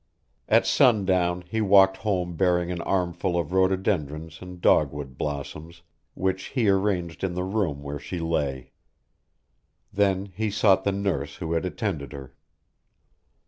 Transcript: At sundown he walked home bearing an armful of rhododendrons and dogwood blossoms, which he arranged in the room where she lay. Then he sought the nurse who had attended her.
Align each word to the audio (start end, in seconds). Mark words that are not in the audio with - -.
At 0.49 0.65
sundown 0.65 1.43
he 1.43 1.61
walked 1.61 1.97
home 1.97 2.35
bearing 2.35 2.71
an 2.71 2.81
armful 2.81 3.37
of 3.39 3.53
rhododendrons 3.53 4.39
and 4.41 4.59
dogwood 4.59 5.15
blossoms, 5.15 5.83
which 6.15 6.45
he 6.45 6.67
arranged 6.69 7.23
in 7.23 7.35
the 7.35 7.43
room 7.43 7.83
where 7.83 7.99
she 7.99 8.17
lay. 8.17 8.71
Then 9.93 10.31
he 10.35 10.49
sought 10.49 10.85
the 10.85 10.91
nurse 10.91 11.35
who 11.35 11.53
had 11.53 11.65
attended 11.65 12.13
her. 12.13 12.33